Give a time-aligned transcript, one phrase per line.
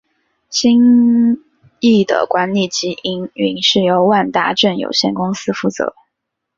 [0.49, 1.37] 新
[1.79, 5.93] 翼的管理及营运是由万达镇有限公司负责。